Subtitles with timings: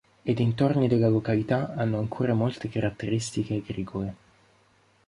[0.23, 4.15] I dintorni della località hanno ancora molte caratteristiche agricole.